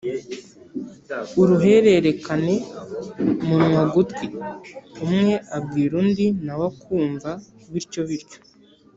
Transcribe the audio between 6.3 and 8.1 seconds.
na we akumva bityo